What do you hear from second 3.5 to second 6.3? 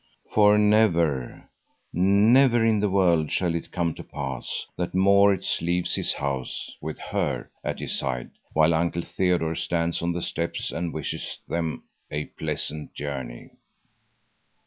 it come to pass that Maurits leaves his